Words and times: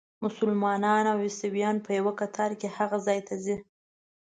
مسلمانان 0.23 1.03
او 1.11 1.17
عیسویان 1.25 1.75
په 1.85 1.89
یوه 1.99 2.13
کتار 2.21 2.51
کې 2.59 2.67
هغه 2.77 2.97
ځای 3.07 3.19
ته 3.27 3.35
ځي. 3.43 3.57